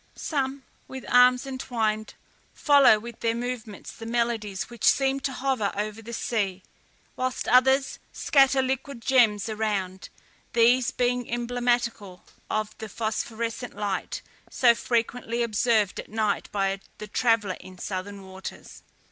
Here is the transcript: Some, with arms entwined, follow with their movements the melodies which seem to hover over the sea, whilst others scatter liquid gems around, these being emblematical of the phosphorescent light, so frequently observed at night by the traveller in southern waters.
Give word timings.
Some, 0.15 0.63
with 0.87 1.05
arms 1.09 1.45
entwined, 1.45 2.15
follow 2.55 2.97
with 2.97 3.19
their 3.19 3.35
movements 3.35 3.91
the 3.91 4.07
melodies 4.07 4.67
which 4.67 4.83
seem 4.83 5.19
to 5.19 5.31
hover 5.31 5.71
over 5.75 6.01
the 6.01 6.11
sea, 6.11 6.63
whilst 7.15 7.47
others 7.47 7.99
scatter 8.11 8.63
liquid 8.63 9.03
gems 9.03 9.47
around, 9.47 10.09
these 10.53 10.89
being 10.89 11.29
emblematical 11.29 12.23
of 12.49 12.75
the 12.79 12.89
phosphorescent 12.89 13.75
light, 13.75 14.23
so 14.49 14.73
frequently 14.73 15.43
observed 15.43 15.99
at 15.99 16.09
night 16.09 16.49
by 16.51 16.79
the 16.97 17.05
traveller 17.07 17.57
in 17.59 17.77
southern 17.77 18.23
waters. 18.25 18.81